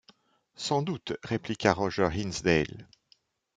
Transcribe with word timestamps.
Sans 0.55 0.81
doute, 0.81 1.13
répliqua 1.23 1.73
Roger 1.73 2.09
Hinsdale. 2.11 2.87